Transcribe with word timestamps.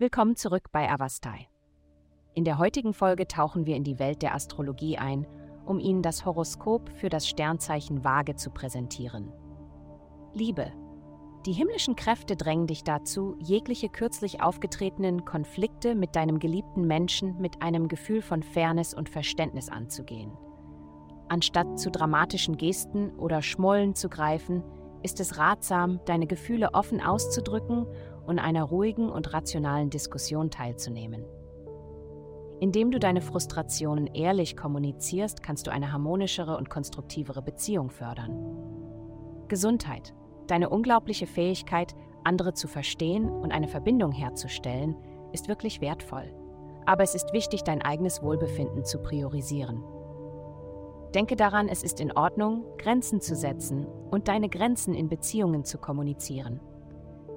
Willkommen 0.00 0.34
zurück 0.34 0.72
bei 0.72 0.90
Avastai. 0.90 1.46
In 2.32 2.44
der 2.44 2.56
heutigen 2.56 2.94
Folge 2.94 3.28
tauchen 3.28 3.66
wir 3.66 3.76
in 3.76 3.84
die 3.84 3.98
Welt 3.98 4.22
der 4.22 4.34
Astrologie 4.34 4.96
ein, 4.96 5.26
um 5.66 5.78
Ihnen 5.78 6.00
das 6.00 6.24
Horoskop 6.24 6.88
für 6.96 7.10
das 7.10 7.28
Sternzeichen 7.28 8.02
Waage 8.02 8.34
zu 8.34 8.48
präsentieren. 8.48 9.30
Liebe. 10.32 10.72
Die 11.44 11.52
himmlischen 11.52 11.96
Kräfte 11.96 12.34
drängen 12.34 12.66
dich 12.66 12.82
dazu, 12.82 13.36
jegliche 13.40 13.90
kürzlich 13.90 14.42
aufgetretenen 14.42 15.26
Konflikte 15.26 15.94
mit 15.94 16.16
deinem 16.16 16.38
geliebten 16.38 16.86
Menschen 16.86 17.38
mit 17.38 17.60
einem 17.60 17.86
Gefühl 17.86 18.22
von 18.22 18.42
Fairness 18.42 18.94
und 18.94 19.10
Verständnis 19.10 19.68
anzugehen. 19.68 20.32
Anstatt 21.28 21.78
zu 21.78 21.90
dramatischen 21.90 22.56
Gesten 22.56 23.10
oder 23.18 23.42
Schmollen 23.42 23.94
zu 23.94 24.08
greifen, 24.08 24.64
ist 25.02 25.20
es 25.20 25.36
ratsam, 25.36 26.00
deine 26.06 26.26
Gefühle 26.26 26.72
offen 26.72 27.02
auszudrücken 27.02 27.86
und 28.26 28.38
einer 28.38 28.64
ruhigen 28.64 29.08
und 29.10 29.32
rationalen 29.32 29.90
Diskussion 29.90 30.50
teilzunehmen. 30.50 31.24
Indem 32.60 32.90
du 32.90 32.98
deine 32.98 33.22
Frustrationen 33.22 34.06
ehrlich 34.08 34.56
kommunizierst, 34.56 35.42
kannst 35.42 35.66
du 35.66 35.72
eine 35.72 35.92
harmonischere 35.92 36.56
und 36.56 36.68
konstruktivere 36.68 37.40
Beziehung 37.40 37.90
fördern. 37.90 38.36
Gesundheit. 39.48 40.14
Deine 40.46 40.68
unglaubliche 40.68 41.26
Fähigkeit, 41.26 41.94
andere 42.22 42.52
zu 42.52 42.68
verstehen 42.68 43.30
und 43.30 43.52
eine 43.52 43.68
Verbindung 43.68 44.12
herzustellen, 44.12 44.96
ist 45.32 45.48
wirklich 45.48 45.80
wertvoll. 45.80 46.34
Aber 46.86 47.02
es 47.02 47.14
ist 47.14 47.32
wichtig, 47.32 47.62
dein 47.62 47.82
eigenes 47.82 48.22
Wohlbefinden 48.22 48.84
zu 48.84 48.98
priorisieren. 48.98 49.82
Denke 51.14 51.36
daran, 51.36 51.68
es 51.68 51.82
ist 51.82 52.00
in 52.00 52.12
Ordnung, 52.12 52.64
Grenzen 52.78 53.20
zu 53.20 53.34
setzen 53.34 53.86
und 54.10 54.28
deine 54.28 54.48
Grenzen 54.48 54.94
in 54.94 55.08
Beziehungen 55.08 55.64
zu 55.64 55.78
kommunizieren. 55.78 56.60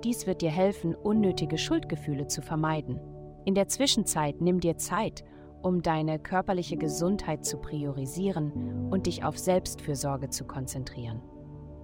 Dies 0.04 0.28
wird 0.28 0.42
dir 0.42 0.52
helfen, 0.52 0.96
unnötige 0.96 1.58
Schuldgefühle 1.58 2.28
zu 2.28 2.42
vermeiden. 2.42 3.00
In 3.46 3.56
der 3.56 3.70
Zwischenzeit 3.70 4.42
nimm 4.42 4.60
dir 4.60 4.78
Zeit, 4.78 5.24
um 5.62 5.82
deine 5.82 6.20
körperliche 6.20 6.76
Gesundheit 6.76 7.46
zu 7.46 7.58
priorisieren 7.58 8.90
und 8.92 9.08
dich 9.08 9.24
auf 9.24 9.38
Selbstfürsorge 9.40 10.30
zu 10.30 10.46
konzentrieren. 10.46 11.22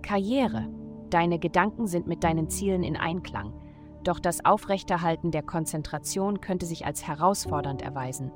Karriere. 0.01 0.67
Deine 1.09 1.39
Gedanken 1.39 1.87
sind 1.87 2.07
mit 2.07 2.23
deinen 2.23 2.49
Zielen 2.49 2.83
in 2.83 2.95
Einklang, 2.95 3.53
doch 4.03 4.19
das 4.19 4.45
Aufrechterhalten 4.45 5.31
der 5.31 5.41
Konzentration 5.41 6.39
könnte 6.39 6.65
sich 6.65 6.85
als 6.85 7.07
herausfordernd 7.07 7.81
erweisen. 7.81 8.31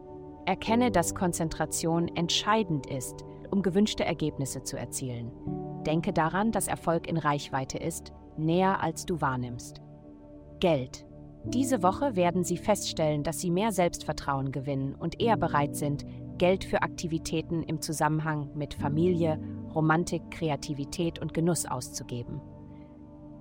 Erkenne, 0.46 0.92
dass 0.92 1.14
Konzentration 1.14 2.08
entscheidend 2.16 2.88
ist, 2.88 3.24
um 3.52 3.62
gewünschte 3.62 4.06
Ergebnisse 4.06 4.64
zu 4.64 4.78
erzielen. 4.78 5.32
Denke 5.86 6.14
daran, 6.14 6.52
dass 6.52 6.68
Erfolg 6.68 7.08
in 7.08 7.18
Reichweite 7.18 7.78
ist 7.78 8.14
näher 8.38 8.82
als 8.82 9.06
du 9.06 9.22
wahrnimmst. 9.22 9.82
Geld. 10.60 11.06
Diese 11.46 11.84
Woche 11.84 12.16
werden 12.16 12.44
Sie 12.44 12.58
feststellen, 12.58 13.24
dass 13.24 13.42
Sie 13.42 13.52
mehr 13.52 13.72
Selbstvertrauen 13.72 14.52
gewinnen 14.52 14.96
und 14.96 15.22
eher 15.22 15.36
bereit 15.36 15.76
sind, 15.76 16.06
Geld 16.38 16.64
für 16.64 16.82
Aktivitäten 16.82 17.64
im 17.64 17.82
Zusammenhang 17.82 18.50
mit 18.56 18.74
Familie, 18.74 19.40
Romantik, 19.76 20.32
Kreativität 20.32 21.20
und 21.20 21.34
Genuss 21.34 21.66
auszugeben. 21.66 22.42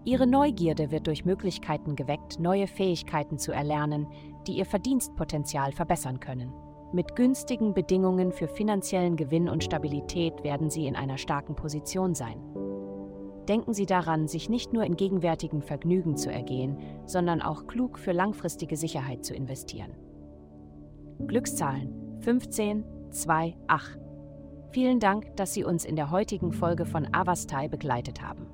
Ihre 0.04 0.26
Neugierde 0.26 0.90
wird 0.90 1.06
durch 1.06 1.24
Möglichkeiten 1.24 1.94
geweckt, 1.94 2.40
neue 2.40 2.66
Fähigkeiten 2.66 3.38
zu 3.38 3.52
erlernen, 3.52 4.08
die 4.48 4.54
Ihr 4.54 4.66
Verdienstpotenzial 4.66 5.70
verbessern 5.70 6.18
können. 6.18 6.52
Mit 6.92 7.14
günstigen 7.14 7.72
Bedingungen 7.72 8.32
für 8.32 8.48
finanziellen 8.48 9.16
Gewinn 9.16 9.48
und 9.48 9.62
Stabilität 9.62 10.42
werden 10.42 10.70
Sie 10.70 10.86
in 10.86 10.96
einer 10.96 11.18
starken 11.18 11.54
Position 11.54 12.14
sein. 12.14 12.38
Denken 13.52 13.74
Sie 13.74 13.84
daran, 13.84 14.28
sich 14.28 14.48
nicht 14.48 14.72
nur 14.72 14.82
in 14.84 14.96
gegenwärtigen 14.96 15.60
Vergnügen 15.60 16.16
zu 16.16 16.32
ergehen, 16.32 16.78
sondern 17.04 17.42
auch 17.42 17.66
klug 17.66 17.98
für 17.98 18.12
langfristige 18.12 18.78
Sicherheit 18.78 19.26
zu 19.26 19.34
investieren. 19.34 19.92
Glückszahlen 21.26 22.18
15, 22.22 22.82
2, 23.10 23.54
8. 23.66 23.98
Vielen 24.70 25.00
Dank, 25.00 25.36
dass 25.36 25.52
Sie 25.52 25.64
uns 25.64 25.84
in 25.84 25.96
der 25.96 26.10
heutigen 26.10 26.54
Folge 26.54 26.86
von 26.86 27.12
Avastai 27.12 27.68
begleitet 27.68 28.22
haben. 28.22 28.46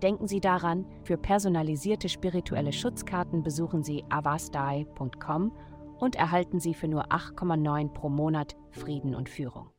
Denken 0.00 0.28
Sie 0.28 0.38
daran, 0.38 0.86
für 1.02 1.16
personalisierte 1.16 2.08
spirituelle 2.08 2.72
Schutzkarten 2.72 3.42
besuchen 3.42 3.82
Sie 3.82 4.04
avastai.com 4.10 5.50
und 5.98 6.14
erhalten 6.14 6.60
Sie 6.60 6.74
für 6.74 6.86
nur 6.86 7.06
8,9 7.06 7.88
pro 7.88 8.08
Monat 8.08 8.54
Frieden 8.70 9.16
und 9.16 9.28
Führung. 9.28 9.70